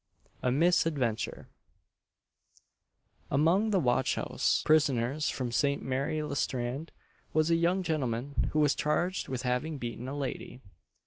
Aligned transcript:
A 0.41 0.51
MISS 0.51 0.87
ADVENTURE. 0.87 1.47
Among 3.29 3.69
the 3.69 3.79
watch 3.79 4.15
house 4.15 4.63
prisoners 4.65 5.29
from 5.29 5.51
St. 5.51 5.83
Mary 5.83 6.23
le 6.23 6.35
Strand, 6.35 6.91
was 7.35 7.51
a 7.51 7.55
young 7.55 7.83
gentleman, 7.83 8.49
who 8.53 8.59
was 8.59 8.73
charged 8.73 9.27
with 9.27 9.43
having 9.43 9.77
beaten 9.77 10.07
a 10.07 10.17
lady. 10.17 10.59